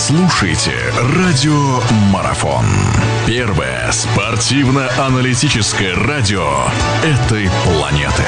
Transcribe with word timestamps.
слушаете 0.00 0.72
«Радио 1.18 1.78
Марафон». 2.10 2.64
Первое 3.26 3.92
спортивно-аналитическое 3.92 5.94
радио 5.94 6.46
этой 7.02 7.50
планеты. 7.64 8.24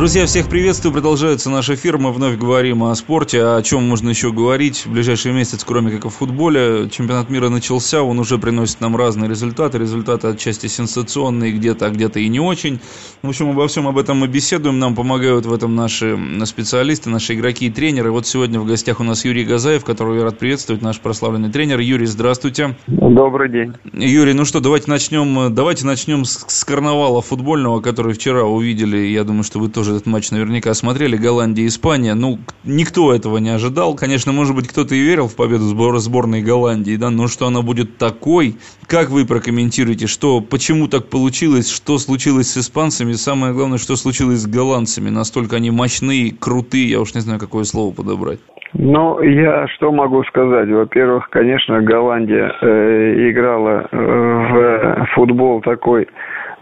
Друзья, 0.00 0.24
всех 0.24 0.48
приветствую. 0.48 0.94
Продолжается 0.94 1.50
наш 1.50 1.68
эфир. 1.68 1.98
Мы 1.98 2.10
вновь 2.10 2.38
говорим 2.38 2.84
о 2.84 2.94
спорте. 2.94 3.44
О 3.44 3.60
чем 3.60 3.86
можно 3.86 4.08
еще 4.08 4.32
говорить 4.32 4.86
в 4.86 4.92
ближайший 4.92 5.30
месяц, 5.32 5.62
кроме 5.62 5.90
как 5.90 6.06
о 6.06 6.08
футболе. 6.08 6.88
Чемпионат 6.88 7.28
мира 7.28 7.50
начался. 7.50 8.02
Он 8.02 8.18
уже 8.18 8.38
приносит 8.38 8.80
нам 8.80 8.96
разные 8.96 9.28
результаты. 9.28 9.76
Результаты 9.76 10.28
отчасти 10.28 10.68
сенсационные 10.68 11.52
где-то, 11.52 11.84
а 11.84 11.90
где-то 11.90 12.18
и 12.18 12.28
не 12.28 12.40
очень. 12.40 12.80
В 13.20 13.28
общем, 13.28 13.50
обо 13.50 13.68
всем 13.68 13.88
об 13.88 13.98
этом 13.98 14.16
мы 14.16 14.26
беседуем. 14.26 14.78
Нам 14.78 14.94
помогают 14.94 15.44
в 15.44 15.52
этом 15.52 15.76
наши 15.76 16.18
специалисты, 16.46 17.10
наши 17.10 17.34
игроки 17.34 17.66
и 17.66 17.70
тренеры. 17.70 18.10
Вот 18.10 18.26
сегодня 18.26 18.58
в 18.58 18.64
гостях 18.64 19.00
у 19.00 19.04
нас 19.04 19.26
Юрий 19.26 19.44
Газаев, 19.44 19.84
которого 19.84 20.16
я 20.16 20.24
рад 20.24 20.38
приветствовать, 20.38 20.80
наш 20.80 20.98
прославленный 20.98 21.52
тренер. 21.52 21.78
Юрий, 21.78 22.06
здравствуйте. 22.06 22.74
Добрый 22.86 23.50
день. 23.50 23.74
Юрий, 23.92 24.32
ну 24.32 24.46
что, 24.46 24.60
давайте 24.60 24.90
начнем, 24.90 25.54
давайте 25.54 25.84
начнем 25.84 26.24
с, 26.24 26.42
с 26.48 26.64
карнавала 26.64 27.20
футбольного, 27.20 27.82
который 27.82 28.14
вчера 28.14 28.44
увидели. 28.44 28.96
Я 28.96 29.24
думаю, 29.24 29.42
что 29.42 29.58
вы 29.58 29.68
тоже 29.68 29.89
тоже 29.90 29.96
этот 29.96 30.06
матч 30.06 30.30
наверняка 30.30 30.74
смотрели, 30.74 31.16
Голландия 31.16 31.64
и 31.64 31.66
Испания. 31.66 32.14
Ну, 32.14 32.38
никто 32.64 33.12
этого 33.12 33.38
не 33.38 33.50
ожидал. 33.50 33.94
Конечно, 33.94 34.32
может 34.32 34.54
быть, 34.54 34.68
кто-то 34.68 34.94
и 34.94 35.00
верил 35.00 35.26
в 35.28 35.36
победу 35.36 35.64
сбор, 35.64 35.98
сборной 35.98 36.42
Голландии, 36.42 36.96
да, 36.96 37.10
но 37.10 37.26
что 37.28 37.46
она 37.46 37.62
будет 37.62 37.98
такой, 37.98 38.54
как 38.86 39.10
вы 39.10 39.26
прокомментируете, 39.26 40.06
что, 40.06 40.40
почему 40.40 40.88
так 40.88 41.08
получилось, 41.08 41.70
что 41.70 41.98
случилось 41.98 42.50
с 42.50 42.58
испанцами, 42.58 43.12
самое 43.12 43.52
главное, 43.52 43.78
что 43.78 43.96
случилось 43.96 44.40
с 44.40 44.46
голландцами, 44.46 45.10
настолько 45.10 45.56
они 45.56 45.70
мощные, 45.70 46.32
крутые, 46.32 46.90
я 46.90 47.00
уж 47.00 47.14
не 47.14 47.20
знаю, 47.20 47.40
какое 47.40 47.64
слово 47.64 47.92
подобрать. 47.92 48.40
Ну, 48.72 49.20
я 49.20 49.66
что 49.68 49.90
могу 49.90 50.22
сказать? 50.24 50.68
Во-первых, 50.68 51.28
конечно, 51.30 51.82
Голландия 51.82 52.52
э, 52.60 53.30
играла 53.30 53.88
э, 53.90 53.96
в 53.96 55.06
футбол 55.14 55.60
такой 55.60 56.06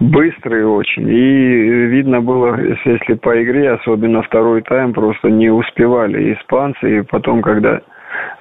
быстрый 0.00 0.64
очень. 0.64 1.08
И 1.08 1.86
видно 1.86 2.20
было, 2.20 2.58
если 2.84 3.14
по 3.14 3.42
игре, 3.42 3.72
особенно 3.72 4.22
второй 4.22 4.62
тайм, 4.62 4.92
просто 4.92 5.28
не 5.30 5.50
успевали 5.50 6.34
испанцы. 6.34 6.98
И 6.98 7.02
потом, 7.02 7.42
когда 7.42 7.80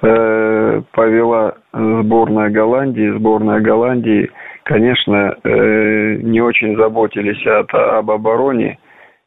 э, 0.02 0.82
повела 0.92 1.54
сборная 1.72 2.50
Голландии, 2.50 3.16
сборная 3.16 3.60
Голландии, 3.60 4.30
конечно, 4.64 5.36
э, 5.42 6.16
не 6.22 6.40
очень 6.40 6.76
заботились 6.76 7.44
от, 7.46 7.72
об 7.74 8.10
обороне. 8.10 8.78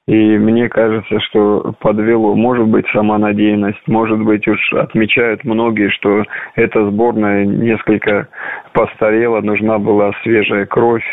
И 0.08 0.38
мне 0.38 0.68
кажется, 0.68 1.20
что 1.22 1.74
подвело. 1.80 2.36
Может 2.36 2.68
быть, 2.68 2.86
самонадеянность, 2.92 3.88
может 3.88 4.20
быть, 4.20 4.48
уж 4.48 4.74
отмечают 4.74 5.44
многие, 5.44 5.90
что 5.90 6.24
эта 6.56 6.90
сборная 6.90 7.46
несколько 7.46 8.28
постарела, 8.74 9.42
нужна 9.42 9.78
была 9.78 10.12
свежая 10.24 10.66
кровь. 10.66 11.06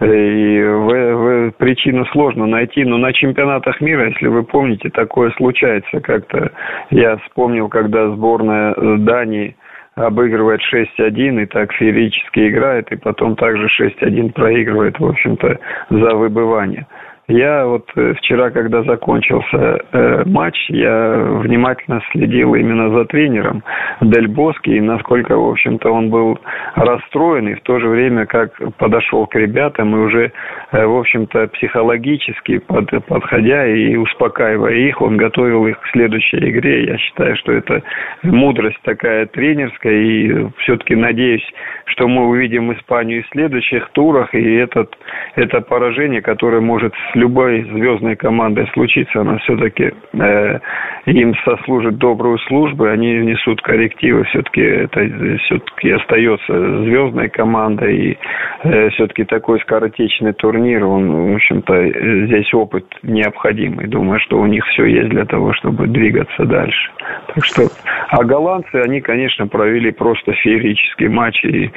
И 0.00 0.62
в, 0.62 0.88
в, 0.88 1.50
причину 1.58 2.04
сложно 2.06 2.46
найти, 2.46 2.84
но 2.84 2.98
на 2.98 3.12
чемпионатах 3.12 3.80
мира, 3.80 4.08
если 4.08 4.28
вы 4.28 4.44
помните, 4.44 4.90
такое 4.90 5.30
случается 5.32 6.00
как-то. 6.00 6.52
Я 6.90 7.16
вспомнил, 7.18 7.68
когда 7.68 8.08
сборная 8.10 8.74
Дании 8.98 9.56
обыгрывает 9.96 10.60
6-1 10.72 11.42
и 11.42 11.46
так 11.46 11.72
феерически 11.72 12.48
играет, 12.48 12.92
и 12.92 12.96
потом 12.96 13.34
также 13.34 13.66
6-1 13.66 14.32
проигрывает, 14.32 14.98
в 15.00 15.04
общем-то, 15.04 15.58
за 15.90 16.14
выбывание. 16.14 16.86
Я 17.28 17.66
вот 17.66 17.84
э, 17.94 18.14
вчера, 18.14 18.48
когда 18.48 18.82
закончился 18.84 19.80
э, 19.92 20.22
матч, 20.24 20.56
я 20.70 21.14
внимательно 21.42 22.00
следил 22.10 22.54
именно 22.54 22.88
за 22.88 23.04
тренером 23.04 23.62
Дель 24.00 24.28
Боски, 24.28 24.70
и 24.70 24.80
насколько, 24.80 25.36
в 25.36 25.50
общем-то, 25.50 25.90
он 25.90 26.08
был 26.08 26.38
расстроен, 26.74 27.48
и 27.48 27.54
в 27.54 27.60
то 27.60 27.80
же 27.80 27.88
время, 27.88 28.24
как 28.24 28.52
подошел 28.78 29.26
к 29.26 29.34
ребятам, 29.34 29.94
и 29.94 29.98
уже, 29.98 30.32
э, 30.72 30.86
в 30.86 30.96
общем-то, 30.96 31.48
психологически 31.48 32.58
под, 32.60 32.88
подходя 33.04 33.66
и 33.66 33.94
успокаивая 33.96 34.76
их, 34.76 35.02
он 35.02 35.18
готовил 35.18 35.66
их 35.66 35.78
к 35.80 35.88
следующей 35.88 36.38
игре. 36.38 36.86
Я 36.86 36.96
считаю, 36.96 37.36
что 37.36 37.52
это 37.52 37.82
мудрость 38.22 38.80
такая 38.84 39.26
тренерская, 39.26 39.92
и 39.92 40.46
все-таки 40.60 40.94
надеюсь, 40.94 41.46
что 41.84 42.08
мы 42.08 42.26
увидим 42.26 42.72
Испанию 42.72 43.22
в 43.24 43.28
следующих 43.28 43.90
турах, 43.90 44.34
и 44.34 44.54
этот, 44.54 44.96
это 45.34 45.60
поражение, 45.60 46.22
которое 46.22 46.62
может 46.62 46.94
любой 47.18 47.62
звездной 47.64 48.16
командой 48.16 48.68
случится, 48.72 49.20
она 49.20 49.38
все-таки 49.38 49.92
э, 50.12 50.58
им 51.06 51.34
сослужит 51.44 51.98
добрую 51.98 52.38
службу, 52.38 52.84
они 52.84 53.18
внесут 53.18 53.60
коррективы, 53.62 54.24
все-таки 54.24 54.60
это 54.60 55.00
все-таки 55.44 55.90
остается 55.90 56.82
звездной 56.84 57.28
командой, 57.28 57.96
и 57.96 58.18
э, 58.62 58.90
все-таки 58.90 59.24
такой 59.24 59.60
скоротечный 59.60 60.32
турнир, 60.32 60.84
он, 60.84 61.32
в 61.32 61.34
общем-то, 61.34 62.26
здесь 62.26 62.52
опыт 62.54 62.86
необходимый. 63.02 63.86
Думаю, 63.86 64.20
что 64.20 64.38
у 64.38 64.46
них 64.46 64.64
все 64.66 64.84
есть 64.84 65.08
для 65.10 65.24
того, 65.24 65.52
чтобы 65.54 65.86
двигаться 65.86 66.44
дальше. 66.44 66.90
Так 67.34 67.44
что, 67.44 67.62
а 68.08 68.24
голландцы, 68.24 68.76
они, 68.76 69.00
конечно, 69.00 69.46
провели 69.46 69.90
просто 69.90 70.32
феерический 70.32 71.08
матч, 71.08 71.44
и 71.44 71.70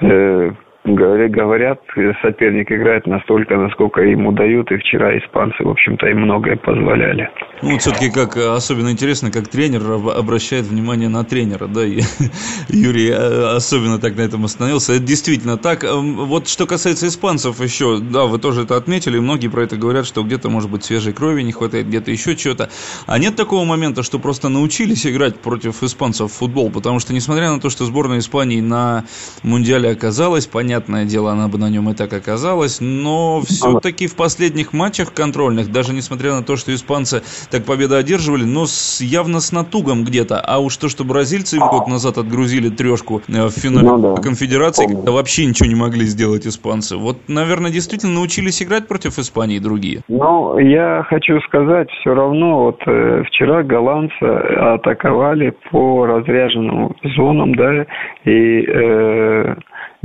э, 0.00 0.50
говорят, 0.86 1.80
соперник 2.22 2.70
играет 2.70 3.06
настолько, 3.06 3.56
насколько 3.56 4.00
ему 4.02 4.32
дают, 4.32 4.70
и 4.70 4.76
вчера 4.76 5.16
испанцы, 5.18 5.62
в 5.62 5.68
общем-то, 5.68 6.06
им 6.06 6.20
многое 6.20 6.56
позволяли. 6.56 7.28
Ну, 7.62 7.72
вот 7.72 7.80
все-таки 7.80 8.10
как 8.10 8.36
особенно 8.36 8.90
интересно, 8.90 9.30
как 9.30 9.48
тренер 9.48 9.82
обращает 10.16 10.66
внимание 10.66 11.08
на 11.08 11.24
тренера, 11.24 11.66
да, 11.66 11.82
Юрий 12.68 13.10
э, 13.10 13.56
особенно 13.56 13.98
так 13.98 14.16
на 14.16 14.22
этом 14.22 14.44
остановился. 14.44 14.92
Это 14.92 15.02
действительно 15.02 15.56
так. 15.56 15.82
Эм, 15.84 16.26
вот 16.26 16.48
что 16.48 16.66
касается 16.66 17.08
испанцев 17.08 17.60
еще, 17.60 17.98
да, 17.98 18.26
вы 18.26 18.38
тоже 18.38 18.62
это 18.62 18.76
отметили, 18.76 19.18
многие 19.18 19.48
про 19.48 19.62
это 19.62 19.76
говорят, 19.76 20.06
что 20.06 20.22
где-то, 20.22 20.50
может 20.50 20.70
быть, 20.70 20.84
свежей 20.84 21.12
крови 21.12 21.42
не 21.42 21.52
хватает, 21.52 21.88
где-то 21.88 22.10
еще 22.10 22.36
чего-то. 22.36 22.68
А 23.06 23.18
нет 23.18 23.36
такого 23.36 23.64
момента, 23.64 24.02
что 24.02 24.18
просто 24.18 24.48
научились 24.48 25.06
играть 25.06 25.36
против 25.36 25.82
испанцев 25.82 26.30
в 26.30 26.34
футбол, 26.34 26.70
потому 26.70 27.00
что, 27.00 27.12
несмотря 27.12 27.50
на 27.50 27.60
то, 27.60 27.70
что 27.70 27.84
сборная 27.84 28.18
Испании 28.18 28.60
на 28.60 29.04
Мундиале 29.42 29.90
оказалась, 29.90 30.46
понятно, 30.46 30.75
понятное 30.80 31.04
дело, 31.04 31.32
она 31.32 31.48
бы 31.48 31.58
на 31.58 31.70
нем 31.70 31.90
и 31.90 31.94
так 31.94 32.12
оказалась, 32.12 32.78
но 32.80 33.40
все-таки 33.40 34.06
в 34.06 34.16
последних 34.16 34.72
матчах 34.72 35.12
контрольных, 35.12 35.70
даже 35.70 35.92
несмотря 35.92 36.32
на 36.32 36.42
то, 36.42 36.56
что 36.56 36.74
испанцы 36.74 37.22
так 37.50 37.64
победу 37.64 37.96
одерживали, 37.96 38.44
но 38.44 38.66
с, 38.66 39.00
явно 39.00 39.40
с 39.40 39.52
натугом 39.52 40.04
где-то, 40.04 40.40
а 40.40 40.58
уж 40.58 40.76
то, 40.76 40.88
что 40.88 41.04
бразильцы 41.04 41.56
им 41.56 41.62
год 41.68 41.88
назад 41.88 42.18
отгрузили 42.18 42.68
трешку 42.68 43.22
э, 43.28 43.46
в 43.46 43.50
финале 43.50 43.88
ну, 43.88 44.16
да. 44.16 44.22
конфедерации, 44.22 44.86
когда 44.86 45.12
вообще 45.12 45.46
ничего 45.46 45.68
не 45.68 45.74
могли 45.74 46.04
сделать 46.04 46.46
испанцы. 46.46 46.96
Вот, 46.96 47.16
наверное, 47.28 47.70
действительно 47.70 48.14
научились 48.14 48.62
играть 48.62 48.88
против 48.88 49.18
Испании 49.18 49.58
другие. 49.58 50.00
Ну, 50.08 50.58
я 50.58 51.04
хочу 51.08 51.40
сказать, 51.40 51.90
все 52.00 52.14
равно, 52.14 52.64
вот 52.64 52.82
э, 52.86 53.22
вчера 53.26 53.62
голландцы 53.62 54.24
атаковали 54.24 55.54
по 55.70 56.06
разряженным 56.06 56.94
зонам, 57.16 57.54
да, 57.54 57.86
и 58.24 58.64
э, 58.66 59.54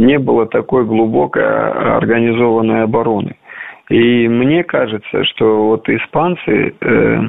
не 0.01 0.19
было 0.19 0.45
такой 0.45 0.85
глубокой 0.85 1.43
а, 1.43 1.97
организованной 1.97 2.83
обороны. 2.83 3.35
И 3.89 4.27
мне 4.27 4.63
кажется, 4.63 5.23
что 5.25 5.67
вот 5.67 5.89
испанцы, 5.89 6.73
э, 6.79 7.19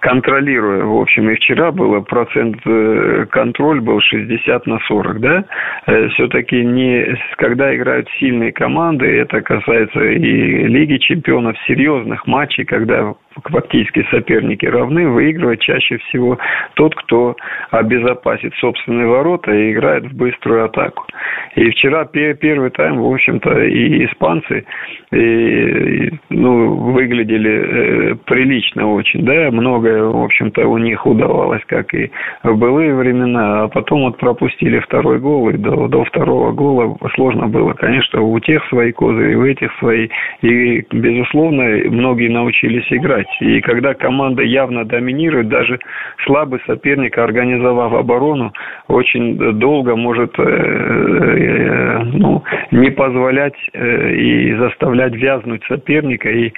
контролируя, 0.00 0.84
в 0.84 1.00
общем, 1.00 1.30
и 1.30 1.34
вчера 1.36 1.70
было 1.70 2.00
процент 2.00 2.56
э, 2.66 3.26
контроль 3.30 3.80
был 3.80 4.00
60 4.00 4.66
на 4.66 4.78
40, 4.80 5.20
да, 5.20 5.44
э, 5.86 6.08
все-таки 6.08 6.64
не, 6.64 7.16
когда 7.36 7.74
играют 7.74 8.08
сильные 8.18 8.52
команды, 8.52 9.06
это 9.06 9.40
касается 9.42 10.00
и 10.02 10.66
Лиги 10.66 10.98
чемпионов, 10.98 11.56
серьезных 11.66 12.26
матчей, 12.26 12.64
когда 12.64 13.14
фактически 13.44 14.06
соперники 14.10 14.66
равны, 14.66 15.08
выигрывает 15.08 15.60
чаще 15.60 15.98
всего 15.98 16.38
тот, 16.74 16.94
кто 16.94 17.36
обезопасит 17.70 18.54
собственные 18.56 19.06
ворота 19.06 19.52
и 19.52 19.72
играет 19.72 20.04
в 20.04 20.16
быструю 20.16 20.64
атаку. 20.64 21.06
И 21.54 21.70
вчера 21.70 22.04
первый 22.04 22.70
тайм, 22.70 22.98
в 22.98 23.12
общем-то, 23.12 23.64
и 23.64 24.06
испанцы 24.06 24.64
и, 25.12 26.10
ну, 26.30 26.74
выглядели 26.92 28.12
э, 28.12 28.14
прилично 28.26 28.92
очень, 28.92 29.24
да, 29.24 29.50
многое, 29.50 29.89
в 29.98 30.24
общем-то, 30.24 30.66
у 30.66 30.78
них 30.78 31.06
удавалось, 31.06 31.62
как 31.66 31.92
и 31.94 32.10
в 32.42 32.56
былые 32.56 32.94
времена, 32.94 33.64
а 33.64 33.68
потом 33.68 34.02
вот 34.02 34.18
пропустили 34.18 34.78
второй 34.80 35.18
гол, 35.18 35.50
и 35.50 35.56
до, 35.56 35.88
до 35.88 36.04
второго 36.04 36.52
гола 36.52 36.96
сложно 37.14 37.48
было, 37.48 37.72
конечно, 37.72 38.20
у 38.20 38.38
тех 38.40 38.64
свои 38.68 38.92
козыри, 38.92 39.34
у 39.34 39.44
этих 39.44 39.72
свои, 39.78 40.08
и, 40.42 40.84
безусловно, 40.90 41.64
многие 41.90 42.28
научились 42.28 42.86
играть. 42.90 43.28
И 43.40 43.60
когда 43.60 43.94
команда 43.94 44.42
явно 44.42 44.84
доминирует, 44.84 45.48
даже 45.48 45.78
слабый 46.24 46.60
соперник, 46.66 47.18
организовав 47.18 47.92
оборону, 47.94 48.52
очень 48.88 49.36
долго 49.58 49.96
может 49.96 50.38
э, 50.38 50.42
э, 50.42 52.02
ну, 52.04 52.42
не 52.70 52.90
позволять 52.90 53.56
э, 53.72 54.12
и 54.14 54.54
заставлять 54.54 55.14
вязнуть 55.14 55.62
соперника, 55.64 56.30
и 56.30 56.52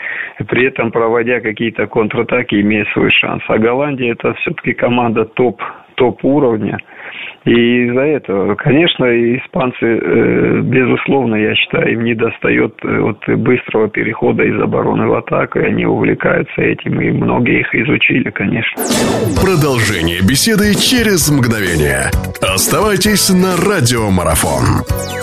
при 0.49 0.67
этом 0.67 0.91
проводя 0.91 1.41
какие-то 1.41 1.87
контратаки, 1.87 2.61
имея 2.61 2.85
свой 2.93 3.11
шанс. 3.23 3.43
А 3.49 3.59
Голландия 3.59 4.13
это 4.13 4.35
все-таки 4.35 4.73
команда 4.73 5.25
топ, 5.25 5.63
топ 5.95 6.25
уровня. 6.25 6.79
И 7.45 7.51
из-за 7.51 8.03
этого, 8.03 8.55
конечно, 8.55 9.05
испанцы, 9.05 9.85
э, 9.85 10.61
безусловно, 10.63 11.35
я 11.35 11.55
считаю, 11.57 11.93
им 11.93 12.05
не 12.05 12.15
достает 12.15 12.75
э, 12.85 13.01
вот 13.01 13.19
быстрого 13.29 13.89
перехода 13.89 14.45
из 14.45 14.61
обороны 14.61 15.09
в 15.09 15.15
атаку, 15.15 15.59
и 15.59 15.65
они 15.65 15.85
увлекаются 15.85 16.63
этим, 16.63 17.01
и 17.01 17.11
многие 17.11 17.61
их 17.61 17.75
изучили, 17.75 18.31
конечно. 18.31 18.83
Продолжение 19.43 20.21
беседы 20.21 20.75
через 20.75 21.31
мгновение. 21.31 22.11
Оставайтесь 22.41 23.29
на 23.31 23.57
радиомарафон. 23.57 25.22